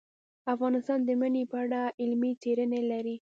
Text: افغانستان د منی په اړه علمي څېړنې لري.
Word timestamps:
افغانستان 0.53 0.99
د 1.05 1.09
منی 1.21 1.43
په 1.51 1.57
اړه 1.63 1.81
علمي 2.01 2.31
څېړنې 2.41 2.81
لري. 2.91 3.15